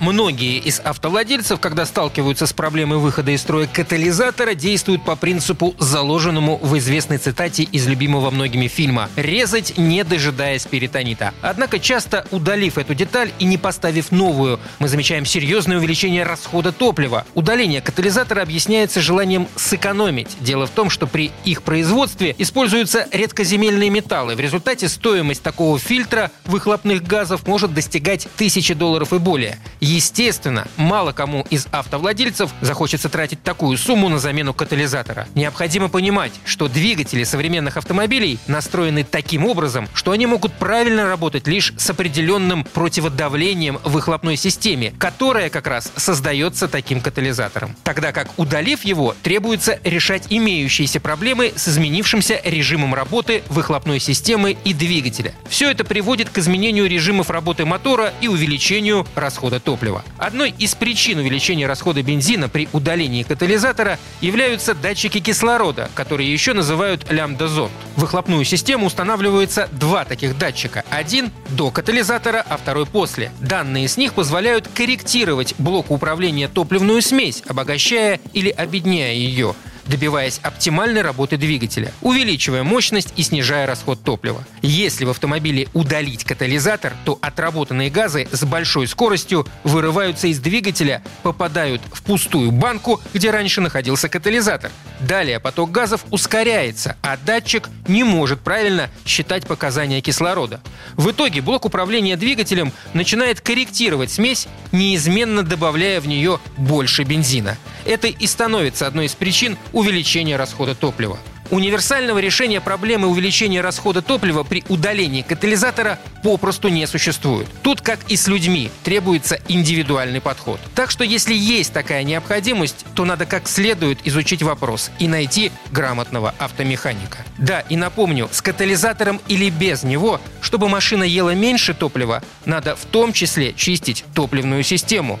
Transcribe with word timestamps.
Многие 0.00 0.58
из 0.58 0.78
автовладельцев, 0.80 1.58
когда 1.58 1.86
сталкиваются 1.86 2.46
с 2.46 2.52
проблемой 2.52 2.98
выхода 2.98 3.30
из 3.30 3.40
строя 3.40 3.66
катализатора, 3.66 4.54
действуют 4.54 5.02
по 5.02 5.16
принципу, 5.16 5.74
заложенному 5.78 6.58
в 6.58 6.76
известной 6.78 7.16
цитате 7.16 7.62
из 7.62 7.86
любимого 7.86 8.30
многими 8.30 8.68
фильма 8.68 9.08
«резать, 9.16 9.78
не 9.78 10.04
дожидаясь 10.04 10.66
перитонита». 10.66 11.32
Однако 11.40 11.78
часто, 11.78 12.26
удалив 12.30 12.76
эту 12.76 12.94
деталь 12.94 13.32
и 13.38 13.46
не 13.46 13.56
поставив 13.56 14.12
новую, 14.12 14.60
мы 14.78 14.88
замечаем 14.88 15.24
серьезное 15.24 15.78
увеличение 15.78 16.24
расхода 16.24 16.72
топлива. 16.72 17.24
Удаление 17.34 17.80
катализатора 17.80 18.42
объясняется 18.42 19.00
желанием 19.00 19.48
сэкономить. 19.56 20.36
Дело 20.40 20.66
в 20.66 20.70
том, 20.70 20.90
что 20.90 21.06
при 21.06 21.32
их 21.44 21.62
производстве 21.62 22.34
используются 22.36 23.08
редкоземельные 23.12 23.88
металлы. 23.88 24.34
В 24.34 24.40
результате 24.40 24.90
стоимость 24.90 25.42
такого 25.42 25.78
фильтра 25.78 26.30
выхлопных 26.44 27.02
газов 27.02 27.46
может 27.46 27.72
достигать 27.72 28.28
тысячи 28.36 28.74
долларов 28.74 29.14
и 29.14 29.18
более. 29.18 29.58
Естественно, 29.86 30.66
мало 30.76 31.12
кому 31.12 31.46
из 31.48 31.68
автовладельцев 31.70 32.50
захочется 32.60 33.08
тратить 33.08 33.44
такую 33.44 33.78
сумму 33.78 34.08
на 34.08 34.18
замену 34.18 34.52
катализатора. 34.52 35.28
Необходимо 35.36 35.88
понимать, 35.88 36.32
что 36.44 36.66
двигатели 36.66 37.22
современных 37.22 37.76
автомобилей 37.76 38.40
настроены 38.48 39.04
таким 39.04 39.46
образом, 39.46 39.88
что 39.94 40.10
они 40.10 40.26
могут 40.26 40.54
правильно 40.54 41.04
работать 41.04 41.46
лишь 41.46 41.72
с 41.76 41.88
определенным 41.88 42.64
противодавлением 42.64 43.78
в 43.84 43.92
выхлопной 43.92 44.36
системе, 44.36 44.92
которая 44.98 45.50
как 45.50 45.68
раз 45.68 45.92
создается 45.94 46.66
таким 46.66 47.00
катализатором. 47.00 47.76
Тогда 47.84 48.10
как 48.10 48.28
удалив 48.38 48.84
его, 48.84 49.14
требуется 49.22 49.78
решать 49.84 50.24
имеющиеся 50.30 50.98
проблемы 50.98 51.52
с 51.54 51.68
изменившимся 51.68 52.40
режимом 52.44 52.92
работы 52.92 53.44
выхлопной 53.48 54.00
системы 54.00 54.56
и 54.64 54.74
двигателя. 54.74 55.32
Все 55.48 55.70
это 55.70 55.84
приводит 55.84 56.30
к 56.30 56.38
изменению 56.38 56.88
режимов 56.88 57.30
работы 57.30 57.64
мотора 57.64 58.12
и 58.20 58.26
увеличению 58.26 59.06
расхода 59.14 59.60
топлива 59.60 59.75
топлива. 59.76 60.02
Одной 60.18 60.54
из 60.58 60.74
причин 60.74 61.18
увеличения 61.18 61.66
расхода 61.66 62.02
бензина 62.02 62.48
при 62.48 62.68
удалении 62.72 63.22
катализатора 63.22 63.98
являются 64.22 64.74
датчики 64.74 65.20
кислорода, 65.20 65.90
которые 65.94 66.32
еще 66.32 66.54
называют 66.54 67.10
лямбда-зонд. 67.10 67.70
В 67.96 68.00
выхлопную 68.00 68.44
систему 68.44 68.86
устанавливается 68.86 69.68
два 69.72 70.04
таких 70.04 70.38
датчика. 70.38 70.84
Один 70.90 71.30
до 71.50 71.70
катализатора, 71.70 72.44
а 72.48 72.56
второй 72.56 72.86
после. 72.86 73.30
Данные 73.40 73.88
с 73.88 73.96
них 73.96 74.14
позволяют 74.14 74.68
корректировать 74.68 75.54
блок 75.58 75.90
управления 75.90 76.48
топливную 76.48 77.02
смесь, 77.02 77.42
обогащая 77.46 78.20
или 78.32 78.48
обедняя 78.48 79.12
ее 79.12 79.54
добиваясь 79.86 80.40
оптимальной 80.42 81.02
работы 81.02 81.36
двигателя, 81.36 81.92
увеличивая 82.00 82.62
мощность 82.62 83.12
и 83.16 83.22
снижая 83.22 83.66
расход 83.66 84.02
топлива. 84.02 84.44
Если 84.62 85.04
в 85.04 85.10
автомобиле 85.10 85.68
удалить 85.74 86.24
катализатор, 86.24 86.94
то 87.04 87.18
отработанные 87.20 87.90
газы 87.90 88.28
с 88.30 88.44
большой 88.44 88.86
скоростью 88.86 89.46
вырываются 89.64 90.26
из 90.28 90.38
двигателя, 90.38 91.02
попадают 91.22 91.82
в 91.92 92.02
пустую 92.02 92.50
банку, 92.52 93.00
где 93.14 93.30
раньше 93.30 93.60
находился 93.60 94.08
катализатор. 94.08 94.70
Далее 95.00 95.40
поток 95.40 95.70
газов 95.70 96.04
ускоряется, 96.10 96.96
а 97.02 97.16
датчик 97.16 97.68
не 97.86 98.02
может 98.02 98.40
правильно 98.40 98.90
считать 99.04 99.46
показания 99.46 100.00
кислорода. 100.00 100.60
В 100.94 101.10
итоге 101.10 101.42
блок 101.42 101.66
управления 101.66 102.16
двигателем 102.16 102.72
начинает 102.94 103.40
корректировать 103.40 104.10
смесь, 104.10 104.48
неизменно 104.72 105.42
добавляя 105.42 106.00
в 106.00 106.08
нее 106.08 106.40
больше 106.56 107.04
бензина. 107.04 107.58
Это 107.84 108.08
и 108.08 108.26
становится 108.26 108.86
одной 108.86 109.06
из 109.06 109.14
причин 109.14 109.58
увеличения 109.72 110.36
расхода 110.36 110.74
топлива. 110.74 111.18
Универсального 111.50 112.18
решения 112.18 112.60
проблемы 112.60 113.08
увеличения 113.08 113.60
расхода 113.60 114.02
топлива 114.02 114.42
при 114.42 114.64
удалении 114.68 115.22
катализатора 115.22 115.98
попросту 116.22 116.68
не 116.68 116.86
существует. 116.86 117.46
Тут, 117.62 117.80
как 117.80 118.00
и 118.08 118.16
с 118.16 118.26
людьми, 118.26 118.70
требуется 118.82 119.38
индивидуальный 119.48 120.20
подход. 120.20 120.60
Так 120.74 120.90
что 120.90 121.04
если 121.04 121.34
есть 121.34 121.72
такая 121.72 122.02
необходимость, 122.02 122.84
то 122.94 123.04
надо 123.04 123.26
как 123.26 123.48
следует 123.48 124.06
изучить 124.06 124.42
вопрос 124.42 124.90
и 124.98 125.08
найти 125.08 125.52
грамотного 125.70 126.34
автомеханика. 126.38 127.18
Да, 127.38 127.60
и 127.60 127.76
напомню, 127.76 128.28
с 128.32 128.42
катализатором 128.42 129.20
или 129.28 129.50
без 129.50 129.82
него, 129.82 130.20
чтобы 130.40 130.68
машина 130.68 131.04
ела 131.04 131.34
меньше 131.34 131.74
топлива, 131.74 132.22
надо 132.44 132.76
в 132.76 132.84
том 132.86 133.12
числе 133.12 133.52
чистить 133.52 134.04
топливную 134.14 134.62
систему. 134.62 135.20